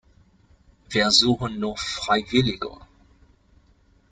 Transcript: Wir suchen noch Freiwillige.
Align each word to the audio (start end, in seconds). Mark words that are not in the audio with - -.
Wir 0.89 1.11
suchen 1.11 1.59
noch 1.59 1.77
Freiwillige. 1.77 2.71